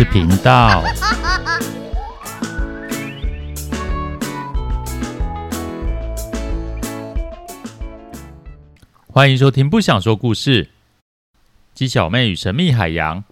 [0.00, 0.82] 事频道。
[9.12, 10.64] 欢迎收听《不想说故事》，
[11.74, 13.22] 鸡小妹与神秘海洋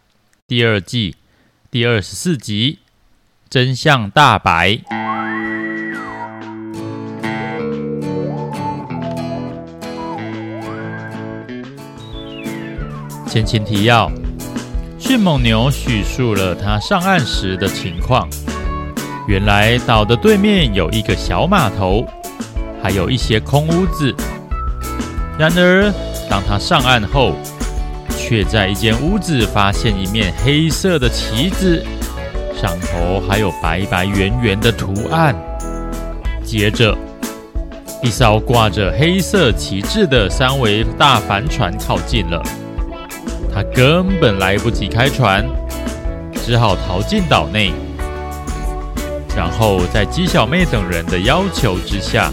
[0.46, 1.16] 第二季
[1.70, 2.80] 第二十四集，
[3.48, 4.80] 真相大白。
[13.27, 14.12] 前情提要：
[14.98, 18.29] 迅猛牛叙述了他上岸时的情况。
[19.29, 22.05] 原来岛的对面有一个小码头，
[22.83, 24.12] 还有一些空屋子。
[25.38, 25.93] 然而，
[26.29, 27.33] 当他上岸后，
[28.19, 31.85] 却在一间屋子发现一面黑色的旗子，
[32.60, 35.35] 上头还有白白圆圆的图案。
[36.43, 36.96] 接着，
[38.02, 42.43] 一艘挂着黑色旗帜的三桅大帆船靠近了。
[43.59, 45.45] 他根本来不及开船，
[46.45, 47.73] 只好逃进岛内。
[49.37, 52.30] 然后在鸡小妹等人的要求之下，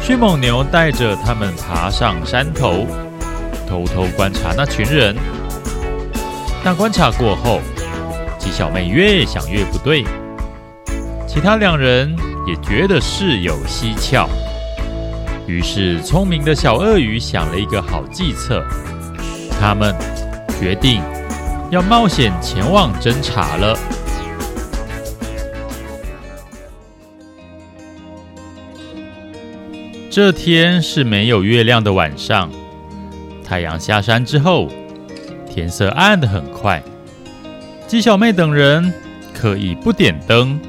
[0.00, 2.86] 迅猛牛带着他们爬上山头，
[3.68, 5.14] 偷偷观察那群人。
[6.64, 7.60] 但观察过后，
[8.38, 10.02] 鸡小妹越想越不对，
[11.28, 14.26] 其他两人也觉得事有蹊跷。
[15.46, 18.64] 于是，聪明的小鳄鱼想了一个好计策，
[19.60, 19.94] 他们。
[20.62, 21.02] 决定
[21.72, 23.76] 要冒险前往侦查了。
[30.08, 32.48] 这天是没有月亮的晚上，
[33.44, 34.68] 太阳下山之后，
[35.50, 36.80] 天色暗得很快。
[37.88, 38.94] 鸡小妹等人
[39.34, 40.60] 可以不点灯，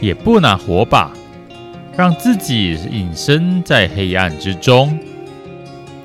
[0.00, 1.10] 也不拿火把，
[1.96, 4.96] 让自己隐身在黑暗之中。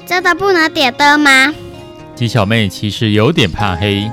[0.03, 1.53] 真的不能点灯吗？
[2.16, 4.09] 鸡小妹其实有点怕黑。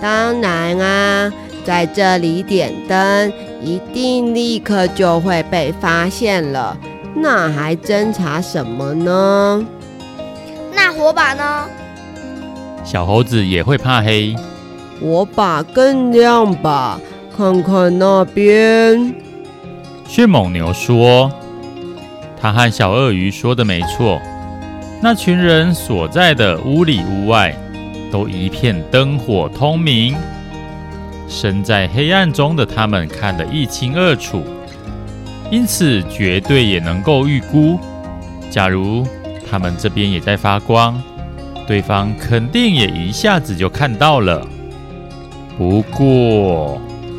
[0.00, 1.32] 当然啊，
[1.64, 6.76] 在这里点灯，一定立刻就会被发现了。
[7.14, 9.66] 那还侦查什么呢？
[10.74, 11.66] 那火把呢？
[12.84, 14.34] 小猴子也会怕黑。
[15.00, 17.00] 火把更亮吧？
[17.36, 19.14] 看看那边。
[20.06, 21.30] 迅猛牛说
[22.40, 24.20] ：“他和小鳄鱼说的没错。”
[25.02, 27.56] 那群人所在的屋里屋外，
[28.12, 30.14] 都一片灯火通明。
[31.26, 34.42] 身在黑暗中的他们看得一清二楚，
[35.50, 37.78] 因此绝对也能够预估，
[38.50, 39.06] 假如
[39.50, 41.00] 他们这边也在发光，
[41.66, 44.46] 对方肯定也一下子就看到了。
[45.56, 46.78] 不过，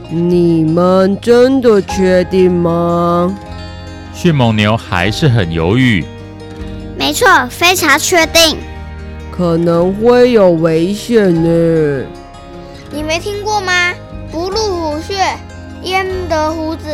[0.09, 3.35] 你们真的确定吗？
[4.13, 6.05] 迅猛牛还是很犹豫。
[7.01, 8.59] 没错，非常确定，
[9.35, 12.05] 可能会有危险呢。
[12.91, 13.91] 你没听过吗？
[14.31, 15.15] 不入虎穴，
[15.81, 16.85] 焉得虎子。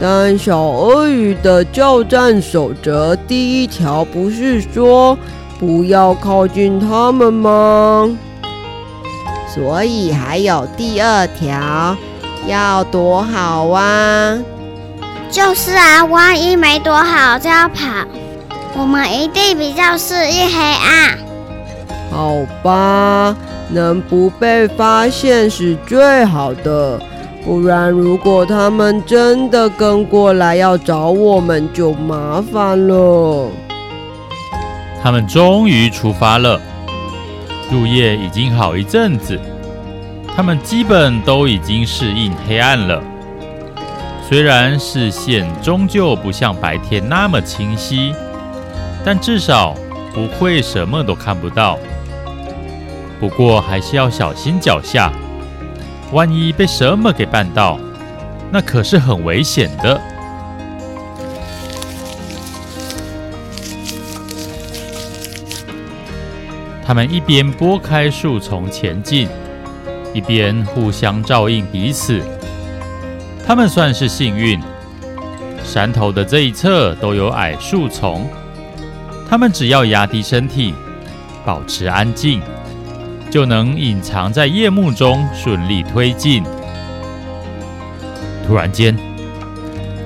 [0.00, 5.18] 但小鳄鱼的教战守则第一条不是说
[5.60, 8.16] 不要靠近他们吗？
[9.54, 11.94] 所以还有第二条，
[12.46, 14.38] 要躲好啊。
[15.30, 18.06] 就是啊，万一没躲好就要跑。
[18.74, 21.18] 我们一定比较适应黑暗。
[22.10, 23.36] 好吧，
[23.70, 27.00] 能不被发现是最好的。
[27.44, 33.50] 不然，如果他们真的跟过来要找我们，就麻烦了。
[35.02, 36.60] 他们终于出发了。
[37.70, 39.40] 入夜已经好一阵子，
[40.36, 43.02] 他们基本都已经适应黑暗了。
[44.28, 48.14] 虽然视线终究不像白天那么清晰。
[49.04, 49.74] 但至少
[50.14, 51.78] 不会什么都看不到。
[53.18, 55.12] 不过还是要小心脚下，
[56.12, 57.78] 万一被什么给绊到，
[58.50, 60.00] 那可是很危险的。
[66.84, 69.28] 他们一边拨开树丛前进，
[70.12, 72.20] 一边互相照应彼此。
[73.46, 74.60] 他们算是幸运，
[75.64, 78.28] 山头的这一侧都有矮树丛。
[79.32, 80.74] 他们只要压低身体，
[81.42, 82.42] 保持安静，
[83.30, 86.44] 就能隐藏在夜幕中顺利推进。
[88.46, 88.94] 突然间，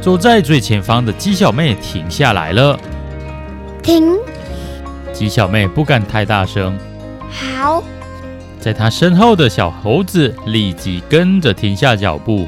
[0.00, 2.78] 走在最前方的鸡小妹停下来了。
[3.82, 4.12] 停！
[5.12, 6.78] 鸡小妹不敢太大声。
[7.28, 7.82] 好。
[8.60, 12.46] 在她身后的小猴子立即跟着停下脚步，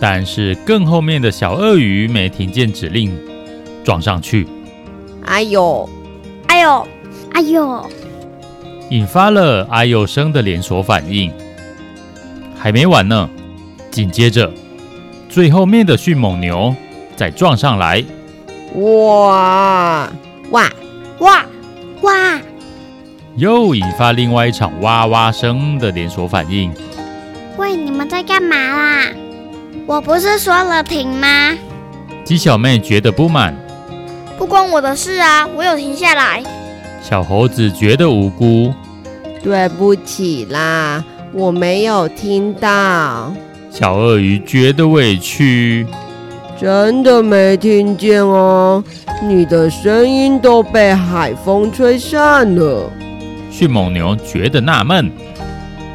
[0.00, 3.14] 但是更后面的小鳄鱼没听见指令，
[3.84, 4.48] 撞上去。
[5.26, 5.86] 哎呦！
[6.54, 6.86] 哎呦，
[7.32, 7.90] 哎呦！
[8.90, 11.32] 引发了哎呦声的连锁反应。
[12.56, 13.28] 还没完呢，
[13.90, 14.48] 紧接着
[15.28, 16.72] 最后面的迅猛牛
[17.16, 18.04] 再撞上来，
[18.74, 20.08] 哇
[20.50, 20.70] 哇
[21.18, 21.44] 哇
[22.02, 22.40] 哇！
[23.34, 26.72] 又引发另外一场哇哇声的连锁反应。
[27.56, 29.06] 喂，你们在干嘛啦？
[29.86, 31.52] 我不是说了停吗？
[32.24, 33.52] 鸡小妹觉得不满，
[34.38, 36.42] 不关我的事啊，我有停下来。
[37.02, 38.72] 小猴子觉得无辜，
[39.42, 43.32] 对不起啦，我没有听到。
[43.70, 45.86] 小鳄鱼觉得委屈，
[46.58, 48.82] 真的没听见哦，
[49.22, 52.90] 你的声音都被海风吹散了。
[53.50, 55.10] 迅猛牛觉得纳闷，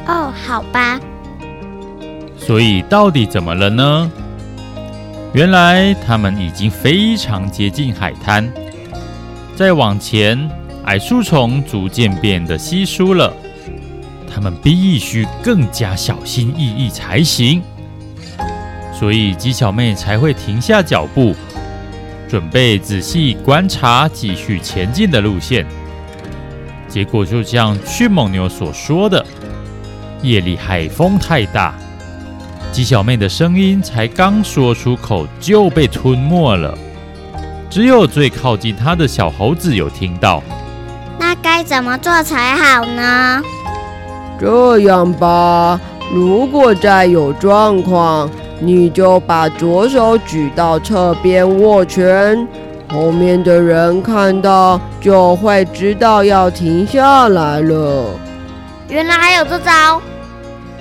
[0.07, 0.99] 哦，好吧。
[2.37, 4.11] 所以到底怎么了呢？
[5.31, 8.51] 原来他们已经非常接近海滩，
[9.55, 10.49] 再往前，
[10.85, 13.31] 矮树丛逐渐变得稀疏了。
[14.27, 17.61] 他们必须更加小心翼翼才行。
[18.91, 21.35] 所以鸡小妹才会停下脚步，
[22.27, 25.65] 准备仔细观察继续前进的路线。
[26.87, 29.23] 结果就像迅猛牛所说的，
[30.23, 31.75] 夜里海风太大。
[32.71, 36.77] 鸡小妹的声音才刚说出口就被吞没了，
[37.69, 40.41] 只有最靠近她的小猴子有听到。
[41.17, 43.41] 那该怎么做才好呢？
[44.39, 45.79] 这样吧，
[46.13, 48.29] 如果再有状况，
[48.59, 52.47] 你就把左手举到侧边握拳，
[52.87, 58.05] 后面的人看到就会知道要停下来了。
[58.87, 59.99] 原来还有这招？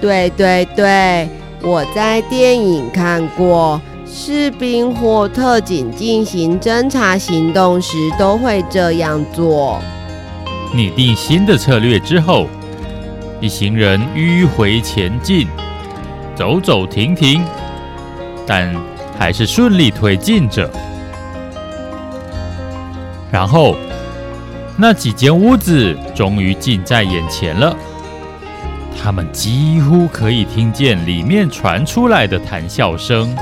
[0.00, 1.28] 对对对。
[1.62, 9.78] 我在电影看过，士兵或特警进行侦查行动时都会这样做。
[10.74, 12.46] 拟定新的策略之后，
[13.40, 15.48] 一行人迂回前进，
[16.36, 17.42] 走走停停，
[18.46, 18.74] 但
[19.18, 20.70] 还是顺利推进着。
[23.32, 23.74] 然后，
[24.76, 27.76] 那几间屋子终于近在眼前了。
[29.00, 33.34] 他们几乎可以听见里面传出来的谈笑声，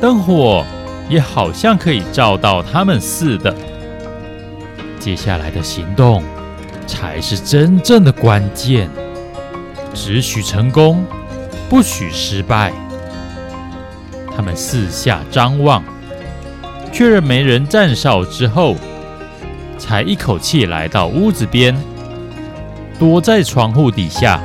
[0.00, 0.64] 灯火
[1.08, 3.54] 也好像可以照到他们似的。
[4.98, 6.22] 接下来的行动
[6.86, 8.90] 才是真正的关键，
[9.94, 11.06] 只许成功，
[11.70, 12.72] 不许失败。
[14.36, 15.82] 他们四下张望，
[16.92, 18.76] 确认没人站哨之后，
[19.78, 21.74] 才一口气来到屋子边。
[23.00, 24.38] 躲在窗户底下，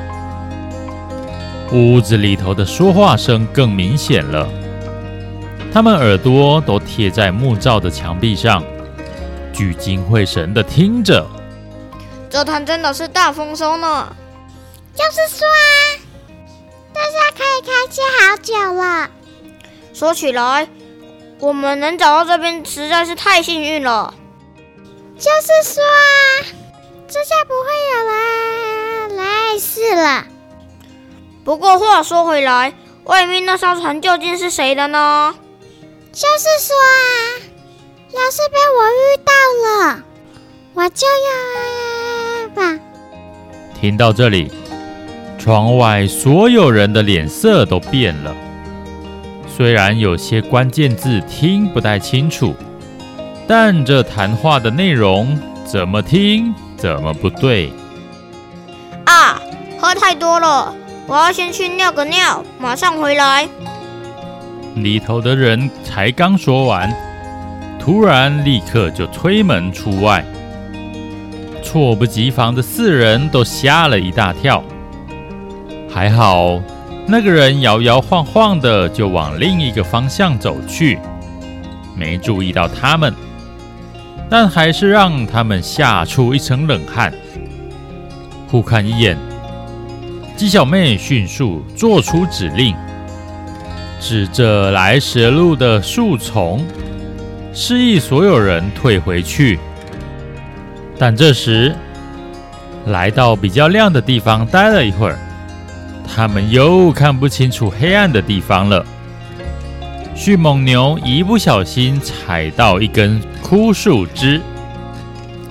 [1.73, 4.47] 屋子里头的说话声更明显了。
[5.73, 8.63] 他们耳朵都贴在木造的墙壁上，
[9.51, 11.27] 聚精会神地听着。
[12.29, 14.15] 这坛真的是大丰收呢！
[14.93, 15.59] 就是说啊，
[16.93, 19.09] 大家可以开心好久了。
[19.93, 20.65] 说起来，
[21.41, 24.13] 我们能找到这边实在是太幸运了。
[25.17, 26.63] 就是说啊。
[27.15, 30.25] 这下不会有人来事了。
[31.45, 32.73] 不过话说回来，
[33.06, 35.33] 外面那艘船究竟是谁的呢？
[36.12, 37.00] 就是说啊，
[38.12, 39.31] 要是被我遇到
[39.94, 40.03] 了，
[40.73, 42.77] 我就要吧。
[43.79, 44.51] 听到这里，
[45.39, 48.36] 窗外所有人的脸色都变了。
[49.48, 52.53] 虽然有些关键字听不太清楚，
[53.48, 56.53] 但这谈话的内容怎么听？
[56.77, 57.72] 怎么不对？
[59.05, 59.41] 啊，
[59.79, 60.74] 喝太多了，
[61.08, 63.48] 我要先去尿个尿，马上回来。
[64.75, 66.91] 里头的人才刚说完，
[67.79, 70.25] 突然立刻就推门出外，
[71.63, 74.63] 猝不及防的四人都吓了一大跳。
[75.89, 76.60] 还好，
[77.08, 81.00] 那个人摇摇晃晃的就往另一个方向走去，
[81.96, 83.13] 没注意到他们。
[84.29, 87.13] 但还是让他们吓出一层冷汗。
[88.48, 89.17] 互看一眼，
[90.36, 92.75] 鸡小妹迅速做出指令，
[94.00, 96.65] 指着来时路的树丛，
[97.53, 99.60] 示意所有人退回去。
[100.98, 101.75] 但这时，
[102.86, 105.20] 来到比较亮的地方待了一会儿，
[106.08, 108.86] 他们又看不清楚黑暗的地方了。
[110.15, 114.41] 迅猛牛一不小心踩到一根枯树枝，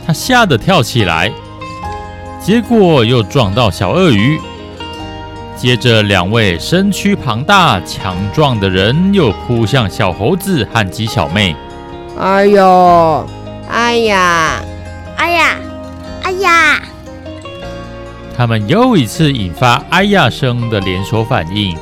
[0.07, 1.31] 他吓得跳起来，
[2.41, 4.41] 结果又撞到小鳄鱼。
[5.55, 11.55] 接着，两位身躯庞大、强壮的人又扑向小猴子和鸡小妹。
[12.19, 13.29] 哎呦！
[13.71, 14.63] 哎呀！
[15.17, 15.57] 哎呀！
[16.23, 16.83] 哎呀！
[18.37, 21.77] 他们又一次引发“哎呀”声的连锁反应。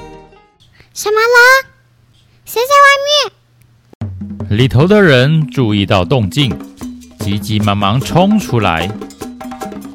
[0.92, 1.71] 什么了？
[2.52, 4.10] 谁在外
[4.50, 4.58] 面？
[4.58, 6.54] 里头的人注意到动静，
[7.18, 8.86] 急急忙忙冲出来。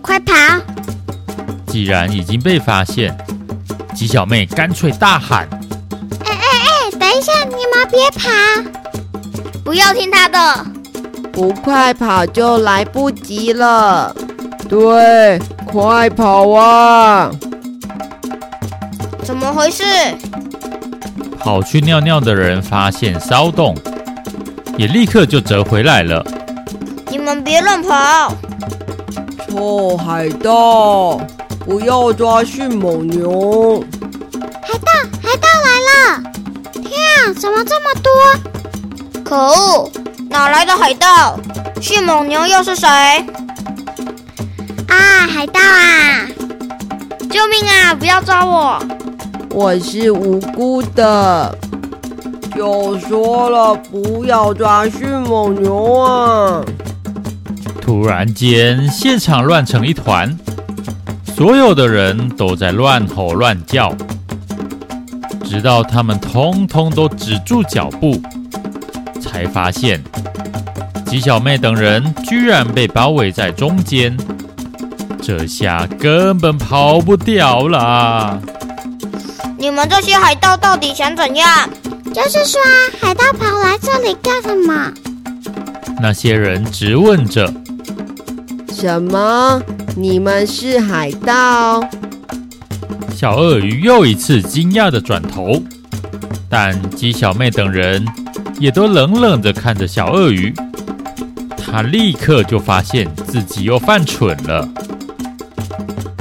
[0.01, 0.33] 快跑！
[1.67, 3.15] 既然已经被发现，
[3.93, 5.47] 鸡小妹干脆大喊
[6.25, 8.27] ：“哎哎哎，等一下，你们别跑！
[9.63, 10.65] 不要听他的，
[11.31, 14.15] 不快跑就来不及了。
[14.67, 17.29] 对，快跑啊！
[19.23, 19.83] 怎么回事？”
[21.47, 23.73] 跑去尿尿的人发现骚动，
[24.77, 26.21] 也立刻就折回来了。
[27.09, 28.35] 你们别乱跑！
[29.47, 31.17] 臭海盗，
[31.65, 33.81] 不要抓迅猛牛！
[34.61, 34.91] 海盗，
[35.23, 36.21] 海盗来了！
[36.83, 39.23] 天啊，怎么这么多？
[39.23, 39.89] 可恶，
[40.29, 41.39] 哪来的海盗？
[41.79, 42.89] 迅猛牛又是谁？
[44.89, 46.27] 啊，海盗啊！
[47.31, 47.95] 救命啊！
[47.95, 48.77] 不要抓我！
[49.49, 51.57] 我是无辜的，
[52.55, 56.63] 就说了不要抓迅猛牛啊！
[57.81, 60.37] 突然间，现场乱成一团，
[61.35, 63.91] 所有的人都在乱吼乱叫，
[65.43, 68.21] 直到他们通通都止住脚步，
[69.19, 70.03] 才发现
[71.05, 74.15] 吉小妹等人居然被包围在中间，
[75.21, 78.39] 这下根本跑不掉了。
[79.57, 81.69] 你们这些海盗到底想怎样？
[82.13, 82.61] 就是说，
[83.01, 84.91] 海盗跑来这里干什么？
[85.99, 87.51] 那些人直问着。
[88.71, 89.61] 什么？
[89.95, 91.81] 你们是海盗？
[93.15, 95.59] 小鳄鱼又一次惊讶的转头，
[96.47, 98.05] 但鸡小妹等人
[98.59, 100.53] 也都冷冷的看着小鳄鱼。
[101.57, 104.69] 他立刻就发现自己又犯蠢了。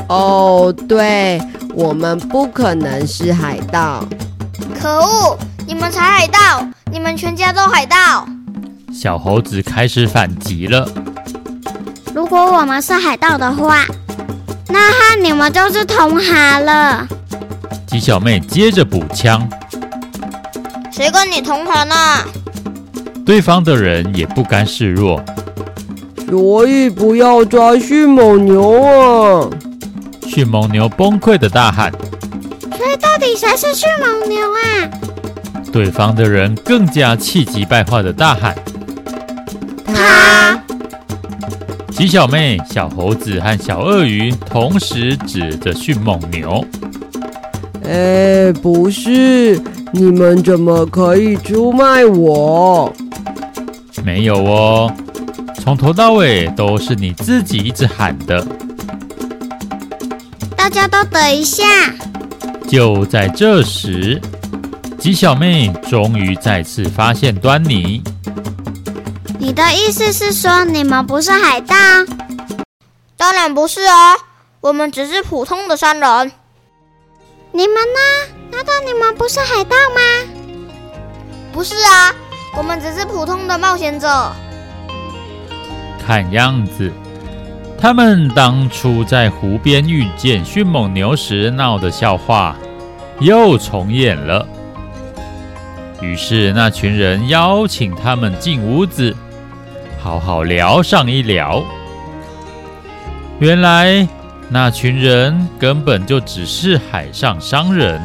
[0.09, 1.41] 哦，对，
[1.77, 4.03] 我们不可能是海盗。
[4.81, 5.39] 可恶！
[5.67, 6.67] 你们才海盗！
[6.91, 8.27] 你们全家都海盗！
[8.91, 10.89] 小猴子开始反击了。
[12.15, 13.85] 如果我们是海盗的话，
[14.69, 17.07] 那和你们就是同行了。
[17.87, 19.47] 鸡小妹接着补枪
[20.91, 22.25] ：“谁跟你同行啊？”
[23.27, 25.23] 对方的人也不甘示弱，
[26.27, 29.51] 所以不要抓迅猛牛啊！
[30.27, 31.91] 迅猛牛崩溃的大喊
[32.77, 34.91] ：“所以到底谁是迅猛牛啊？”
[35.73, 38.55] 对方的人更加气急败坏的大喊
[39.87, 40.61] ：“他！”
[41.91, 46.63] 鸡小妹、小猴子和小鳄鱼同时指着迅猛牛
[47.89, 49.59] ：“哎，不是，
[49.93, 52.93] 你们怎么可以出卖我？
[54.05, 54.93] 没有哦，
[55.61, 58.47] 从头到尾都是你自己一直喊的。”
[60.67, 61.63] 大家都等一下。
[62.69, 64.21] 就在这时，
[64.99, 68.03] 鸡小妹终于再次发现端倪。
[69.39, 71.77] 你的意思是说你们不是海盗？
[73.17, 74.19] 当然不是哦，
[74.61, 76.33] 我们只是普通的商人。
[77.53, 78.35] 你们呢？
[78.51, 80.01] 难道你们不是海盗吗？
[81.53, 82.13] 不是啊，
[82.57, 84.33] 我们只是普通的冒险者。
[86.05, 86.93] 看样子，
[87.79, 92.57] 他们当初在湖边遇见迅猛牛时闹的笑话
[93.21, 94.47] 又重演了。
[96.01, 99.15] 于是那群人邀请他们进屋子。
[99.99, 101.63] 好好聊上一聊。
[103.39, 104.07] 原来
[104.49, 108.01] 那群人根本就只是海上商人，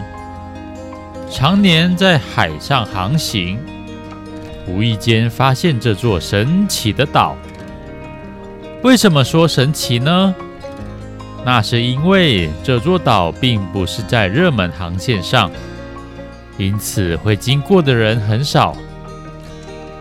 [1.30, 3.60] 常年在海上航行，
[4.68, 7.38] 无意间发现这座神奇的岛。
[8.84, 10.34] 为什么说神奇呢？
[11.46, 15.52] 那是因为这座岛并不是在热门航线上，
[16.58, 18.76] 因此会经过的人很少。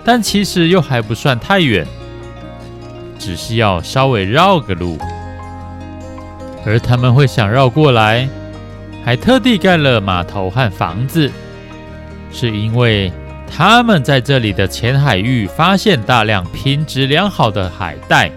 [0.02, 1.86] 但其实又还不算太远，
[3.18, 4.98] 只是要稍微绕个路。
[6.64, 8.26] 而他们会想绕过来，
[9.04, 11.30] 还特地盖了码头和房子，
[12.32, 13.12] 是因为
[13.46, 18.30] 他们在这里的浅海域发现大量品质良好的海带，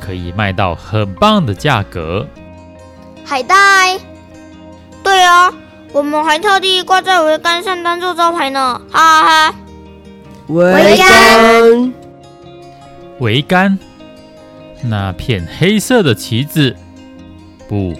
[0.00, 2.26] 可以卖到很棒的价格。
[3.24, 3.98] 海带？
[5.02, 5.52] 对啊，
[5.92, 9.54] 我们还特地挂在桅杆上当做招牌呢，哈哈哈。
[10.48, 11.92] 桅杆，
[13.20, 13.78] 桅杆，
[14.82, 16.74] 那片黑色的旗子，
[17.68, 17.94] 不，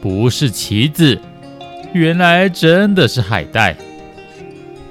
[0.00, 1.18] 不是旗子，
[1.92, 3.76] 原来真的是海带。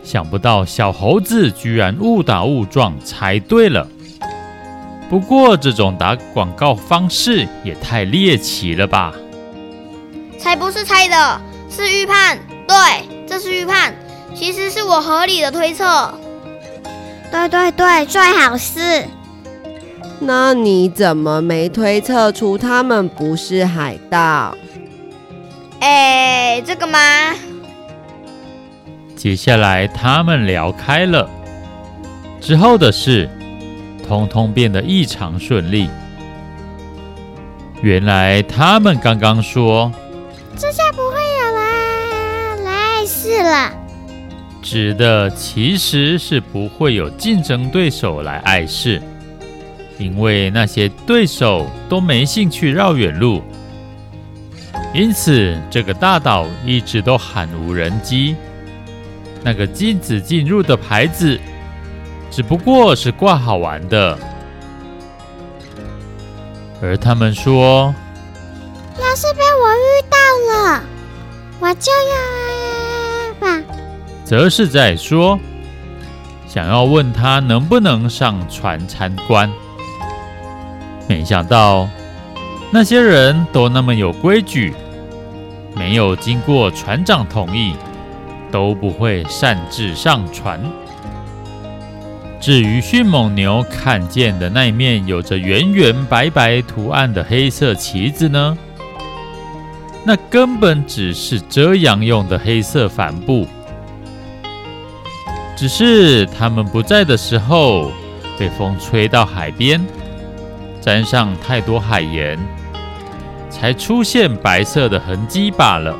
[0.03, 3.87] 想不到小猴子居然误打误撞猜对了。
[5.09, 9.13] 不过这种打广告方式也太猎奇了吧？
[10.37, 12.37] 才不是猜的，是预判。
[12.67, 12.75] 对，
[13.25, 13.93] 这是预判，
[14.35, 16.13] 其实是我合理的推测。
[17.31, 19.05] 对对对，最好是。
[20.19, 24.55] 那你怎么没推测出他们不是海盗？
[25.79, 26.99] 哎，这个吗？
[29.15, 31.29] 接下来他们聊开了，
[32.41, 33.29] 之后的事，
[34.07, 35.89] 通通变得异常顺利。
[37.81, 39.91] 原来他们刚刚说，
[40.55, 43.71] 这下不会有啦，来碍事了。
[44.61, 49.01] 指的其实是不会有竞争对手来碍事。
[49.99, 53.41] 因为那些对手都没兴趣绕远路，
[54.93, 58.35] 因此这个大岛一直都罕无人迹。
[59.43, 61.39] 那个禁止进入的牌子，
[62.29, 64.17] 只不过是挂好玩的。
[66.81, 67.93] 而他们说，
[68.99, 70.17] 要是被我遇到
[70.73, 70.83] 了，
[71.59, 73.63] 我就要吧。
[74.23, 75.39] 则是在说，
[76.47, 79.51] 想要问他能不能上船参观。
[81.07, 81.87] 没想到
[82.69, 84.75] 那些人都那么有规矩，
[85.73, 87.75] 没有经过船长同意，
[88.51, 90.61] 都不会擅自上船。
[92.47, 98.57] 至于迅猛牛看见的那一面有着圆圆白白图案的黑色旗子呢？
[100.05, 103.45] 那根本只是遮阳用的黑色帆布，
[105.57, 107.91] 只是他们不在的时候，
[108.39, 109.85] 被风吹到海边。
[110.79, 112.39] 沾上太多海盐，
[113.49, 115.93] 才出现白色的痕迹罢了。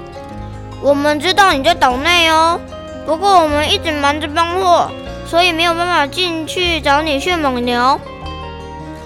[0.82, 2.58] 我们知道你在岛内哦，
[3.06, 4.90] 不过我们一直忙着搬货，
[5.30, 7.20] 所以没有办法进去找你。
[7.20, 8.00] 迅猛牛，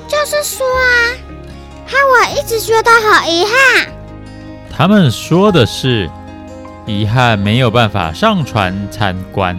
[0.08, 0.86] 就是说啊，
[1.86, 3.88] 害我一直觉得好遗憾。
[4.70, 6.10] 他们说的是
[6.86, 9.58] 遗憾没有办法上船参观。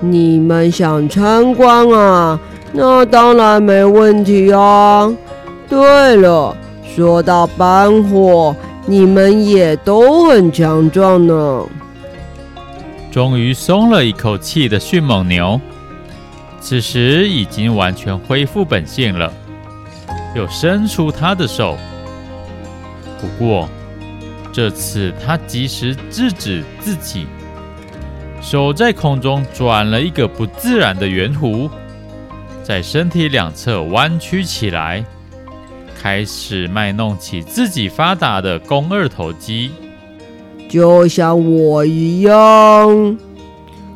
[0.00, 2.38] 你们想参观啊？
[2.72, 5.10] 那当然没问题啊！
[5.68, 6.54] 对了，
[6.94, 11.64] 说到搬货，你们也都很强壮呢。
[13.16, 15.58] 终于松了一口气的迅猛牛，
[16.60, 19.32] 此时已经完全恢复本性了，
[20.34, 21.78] 又伸出他的手。
[23.18, 23.66] 不过
[24.52, 27.26] 这次他及时制止自己，
[28.42, 31.70] 手在空中转了一个不自然的圆弧。
[32.62, 35.02] 在身体两侧弯曲起来，
[35.98, 39.70] 开始卖弄起自己发达的肱二头肌，
[40.68, 43.18] 就像我一样。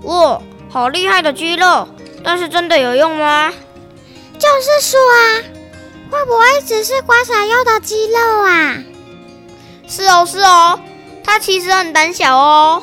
[0.03, 1.87] 哇，好厉害的肌肉！
[2.23, 3.51] 但是真的有用吗？
[4.39, 5.19] 就是说啊，
[6.11, 8.77] 会不会只是观赏用的肌肉啊？
[9.87, 10.79] 是哦，是哦，
[11.25, 12.83] 他其实很胆小哦。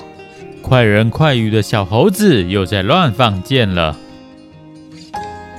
[0.61, 3.95] 快人快语的小猴子又在乱放箭了。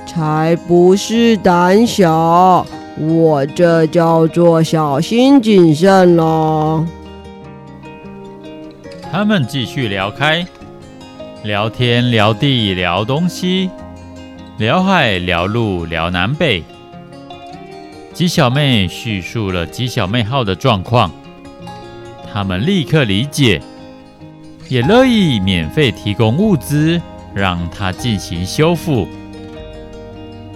[0.05, 2.65] 才不是胆小，
[2.97, 6.85] 我这叫做小心谨慎喽。
[9.11, 10.45] 他们继续聊开，
[11.43, 13.67] 聊天聊地聊东西，
[14.59, 16.63] 聊海聊路聊南北。
[18.13, 21.11] 鸡小妹叙述了鸡小妹号的状况，
[22.31, 23.59] 他们立刻理解，
[24.67, 27.01] 也乐意免费提供物资，
[27.33, 29.07] 让她进行修复。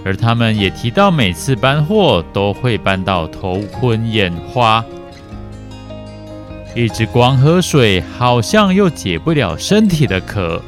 [0.05, 4.85] 而他们也提到，每次搬货都会搬到头昏眼花，
[6.75, 10.61] 一直光喝水，好像又解不了身体的渴。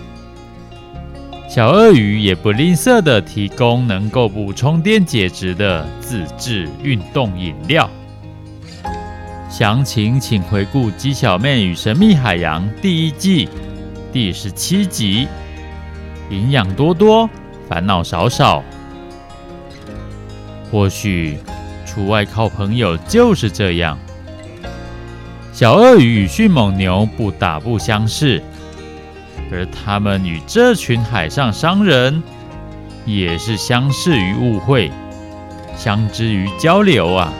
[1.50, 7.90] 小鳄鱼也不吝啬地提供能够补充电解质的自制运动饮料。
[9.50, 13.50] 详情请回顾《鸡小妹与神秘海洋》第一季
[14.12, 15.28] 第十七集。
[16.30, 17.30] 营养多多，
[17.68, 18.64] 烦恼少少。
[20.72, 21.38] 或许
[21.86, 23.98] 出外靠朋友就是这样。
[25.56, 28.44] 小鳄鱼与迅猛牛不打不相识，
[29.50, 32.22] 而他们与这群海上商人
[33.06, 34.92] 也是相识于误会，
[35.78, 37.32] 相知于交流啊。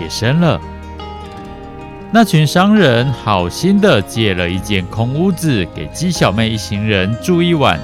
[0.00, 0.58] 夜深了，
[2.10, 7.78] 那群商人好心的借了一间空屋子给鸡小妹一行人住一晚。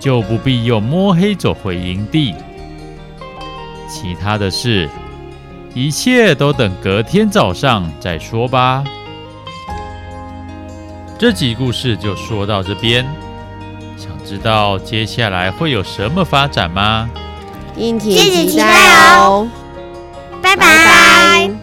[0.00, 2.34] 就不必又摸黑走回营地。
[3.88, 4.88] 其他的事，
[5.76, 8.82] 一切都等隔天早上再说吧。
[11.18, 13.04] 这集故事就说到这边，
[13.98, 17.10] 想知道接下来会有什么发展吗？
[17.74, 18.16] 敬请
[18.48, 19.46] 期待哦！
[20.40, 20.66] 拜拜。
[20.66, 21.55] 拜拜。